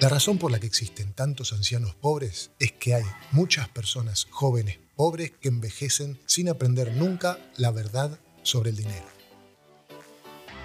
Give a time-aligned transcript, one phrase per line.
[0.00, 4.78] La razón por la que existen tantos ancianos pobres es que hay muchas personas jóvenes
[4.94, 9.06] pobres que envejecen sin aprender nunca la verdad sobre el dinero.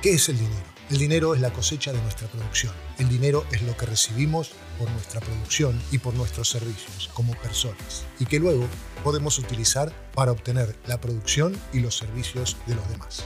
[0.02, 0.71] ¿Qué es el dinero?
[0.89, 2.73] El dinero es la cosecha de nuestra producción.
[2.98, 8.05] El dinero es lo que recibimos por nuestra producción y por nuestros servicios como personas
[8.20, 8.68] y que luego
[9.04, 13.25] podemos utilizar para obtener la producción y los servicios de los demás.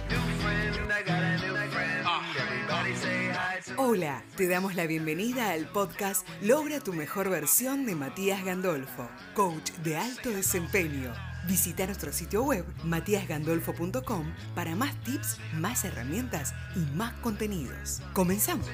[3.78, 9.72] Hola, te damos la bienvenida al podcast Logra tu mejor versión de Matías Gandolfo, coach
[9.84, 11.12] de alto desempeño.
[11.48, 18.02] Visita nuestro sitio web matíasgandolfo.com para más tips, más herramientas y más contenidos.
[18.14, 18.70] Comenzamos.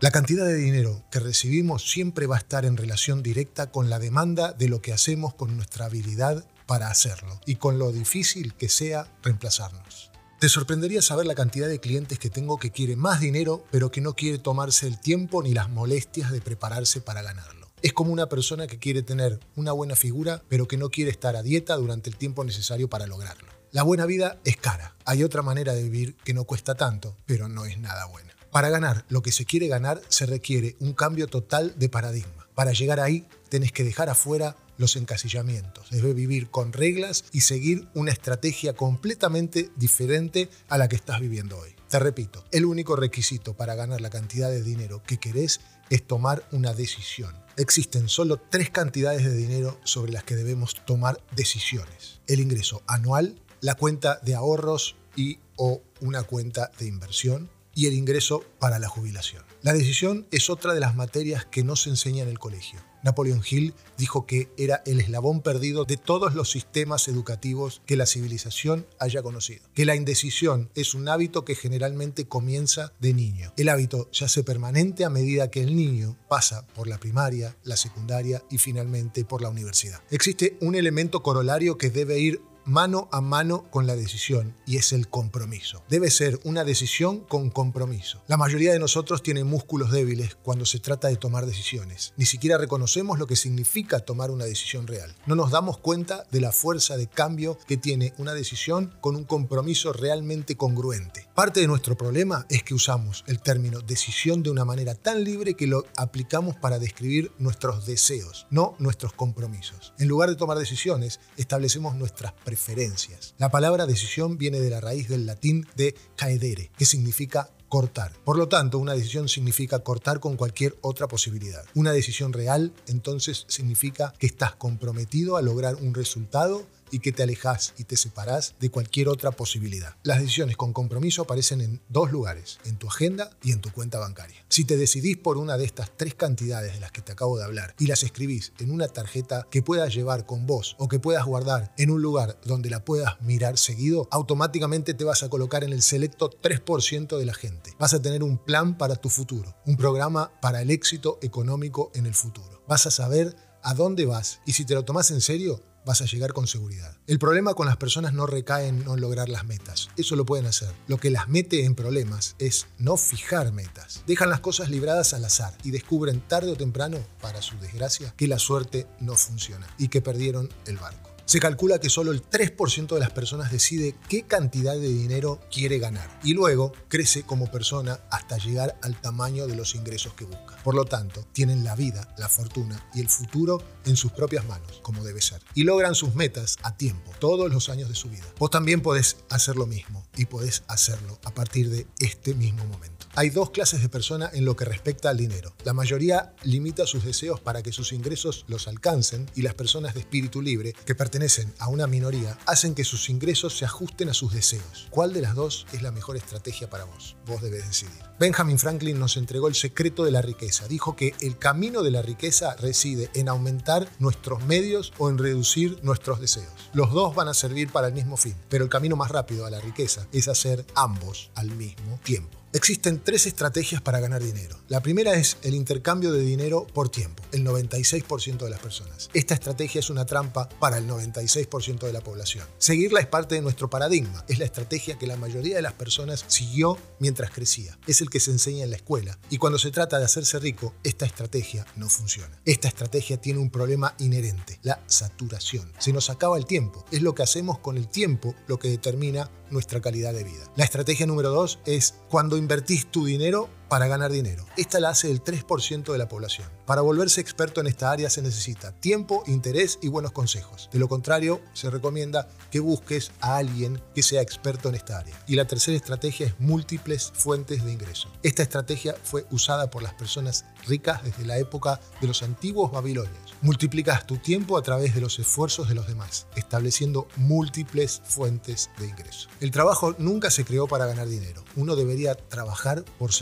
[0.00, 3.98] La cantidad de dinero que recibimos siempre va a estar en relación directa con la
[3.98, 8.68] demanda de lo que hacemos con nuestra habilidad para hacerlo y con lo difícil que
[8.68, 10.12] sea reemplazarnos.
[10.38, 14.00] Te sorprendería saber la cantidad de clientes que tengo que quiere más dinero pero que
[14.00, 17.66] no quiere tomarse el tiempo ni las molestias de prepararse para ganarlo.
[17.82, 21.34] Es como una persona que quiere tener una buena figura pero que no quiere estar
[21.34, 23.48] a dieta durante el tiempo necesario para lograrlo.
[23.72, 24.94] La buena vida es cara.
[25.04, 28.37] Hay otra manera de vivir que no cuesta tanto, pero no es nada buena.
[28.50, 32.48] Para ganar lo que se quiere ganar se requiere un cambio total de paradigma.
[32.54, 35.90] Para llegar ahí tenés que dejar afuera los encasillamientos.
[35.90, 41.58] Debes vivir con reglas y seguir una estrategia completamente diferente a la que estás viviendo
[41.58, 41.74] hoy.
[41.88, 46.46] Te repito, el único requisito para ganar la cantidad de dinero que querés es tomar
[46.52, 47.34] una decisión.
[47.56, 52.20] Existen solo tres cantidades de dinero sobre las que debemos tomar decisiones.
[52.26, 57.94] El ingreso anual, la cuenta de ahorros y o una cuenta de inversión y el
[57.94, 59.44] ingreso para la jubilación.
[59.62, 62.80] La decisión es otra de las materias que no se enseña en el colegio.
[63.04, 68.06] Napoleon Hill dijo que era el eslabón perdido de todos los sistemas educativos que la
[68.06, 69.62] civilización haya conocido.
[69.74, 73.52] Que la indecisión es un hábito que generalmente comienza de niño.
[73.56, 78.42] El hábito se permanente a medida que el niño pasa por la primaria, la secundaria
[78.50, 80.02] y finalmente por la universidad.
[80.10, 84.92] Existe un elemento corolario que debe ir mano a mano con la decisión y es
[84.92, 85.82] el compromiso.
[85.88, 88.22] Debe ser una decisión con compromiso.
[88.26, 92.12] La mayoría de nosotros tiene músculos débiles cuando se trata de tomar decisiones.
[92.18, 95.14] Ni siquiera reconocemos lo que significa tomar una decisión real.
[95.24, 99.24] No nos damos cuenta de la fuerza de cambio que tiene una decisión con un
[99.24, 101.26] compromiso realmente congruente.
[101.38, 105.54] Parte de nuestro problema es que usamos el término decisión de una manera tan libre
[105.54, 109.92] que lo aplicamos para describir nuestros deseos, no nuestros compromisos.
[110.00, 115.08] En lugar de tomar decisiones, establecemos nuestras preferencias la palabra decisión viene de la raíz
[115.08, 118.12] del latín de caedere, que significa cortar.
[118.24, 121.64] Por lo tanto, una decisión significa cortar con cualquier otra posibilidad.
[121.74, 127.22] Una decisión real, entonces, significa que estás comprometido a lograr un resultado y que te
[127.22, 129.96] alejas y te separás de cualquier otra posibilidad.
[130.02, 133.98] Las decisiones con compromiso aparecen en dos lugares, en tu agenda y en tu cuenta
[133.98, 134.44] bancaria.
[134.48, 137.44] Si te decidís por una de estas tres cantidades de las que te acabo de
[137.44, 141.24] hablar y las escribís en una tarjeta que puedas llevar con vos o que puedas
[141.24, 145.72] guardar en un lugar donde la puedas mirar seguido, automáticamente te vas a colocar en
[145.72, 147.74] el selecto 3% de la gente.
[147.78, 152.06] Vas a tener un plan para tu futuro, un programa para el éxito económico en
[152.06, 152.62] el futuro.
[152.66, 156.06] Vas a saber a dónde vas y si te lo tomas en serio, vas a
[156.06, 156.96] llegar con seguridad.
[157.06, 159.88] El problema con las personas no recae en no lograr las metas.
[159.96, 160.70] Eso lo pueden hacer.
[160.86, 164.02] Lo que las mete en problemas es no fijar metas.
[164.06, 168.28] Dejan las cosas libradas al azar y descubren tarde o temprano, para su desgracia, que
[168.28, 171.17] la suerte no funciona y que perdieron el barco.
[171.28, 175.78] Se calcula que solo el 3% de las personas decide qué cantidad de dinero quiere
[175.78, 180.56] ganar y luego crece como persona hasta llegar al tamaño de los ingresos que busca.
[180.64, 184.80] Por lo tanto, tienen la vida, la fortuna y el futuro en sus propias manos,
[184.82, 188.24] como debe ser, y logran sus metas a tiempo, todos los años de su vida.
[188.38, 192.97] Vos también podés hacer lo mismo y podés hacerlo a partir de este mismo momento.
[193.18, 195.52] Hay dos clases de personas en lo que respecta al dinero.
[195.64, 200.00] La mayoría limita sus deseos para que sus ingresos los alcancen y las personas de
[200.02, 204.32] espíritu libre, que pertenecen a una minoría, hacen que sus ingresos se ajusten a sus
[204.32, 204.86] deseos.
[204.90, 207.16] ¿Cuál de las dos es la mejor estrategia para vos?
[207.26, 207.98] Vos debes decidir.
[208.20, 210.68] Benjamin Franklin nos entregó el secreto de la riqueza.
[210.68, 215.80] Dijo que el camino de la riqueza reside en aumentar nuestros medios o en reducir
[215.82, 216.70] nuestros deseos.
[216.72, 219.50] Los dos van a servir para el mismo fin, pero el camino más rápido a
[219.50, 222.38] la riqueza es hacer ambos al mismo tiempo.
[222.54, 224.56] Existen tres estrategias para ganar dinero.
[224.68, 229.10] La primera es el intercambio de dinero por tiempo, el 96% de las personas.
[229.12, 232.46] Esta estrategia es una trampa para el 96% de la población.
[232.56, 236.24] Seguirla es parte de nuestro paradigma, es la estrategia que la mayoría de las personas
[236.26, 237.78] siguió mientras crecía.
[237.86, 239.18] Es el que se enseña en la escuela.
[239.28, 242.40] Y cuando se trata de hacerse rico, esta estrategia no funciona.
[242.46, 245.70] Esta estrategia tiene un problema inherente, la saturación.
[245.78, 246.86] Se nos acaba el tiempo.
[246.90, 250.44] Es lo que hacemos con el tiempo lo que determina nuestra calidad de vida.
[250.56, 254.44] La estrategia número dos es cuando invertís tu dinero para ganar dinero.
[254.56, 256.48] Esta la hace el 3% de la población.
[256.66, 260.68] Para volverse experto en esta área se necesita tiempo, interés y buenos consejos.
[260.72, 265.18] De lo contrario, se recomienda que busques a alguien que sea experto en esta área.
[265.26, 268.08] Y la tercera estrategia es múltiples fuentes de ingreso.
[268.22, 273.34] Esta estrategia fue usada por las personas ricas desde la época de los antiguos babilonios.
[273.40, 278.88] Multiplicas tu tiempo a través de los esfuerzos de los demás, estableciendo múltiples fuentes de
[278.88, 279.28] ingreso.
[279.40, 281.44] El trabajo nunca se creó para ganar dinero.
[281.54, 283.12] Uno debería trabajar por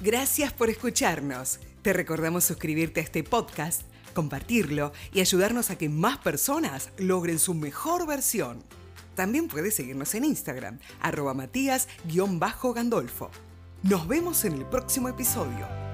[0.00, 1.58] Gracias por escucharnos.
[1.82, 3.82] Te recordamos suscribirte a este podcast
[4.14, 8.62] compartirlo y ayudarnos a que más personas logren su mejor versión.
[9.14, 13.30] También puedes seguirnos en Instagram, arroba matías-gandolfo.
[13.82, 15.87] Nos vemos en el próximo episodio.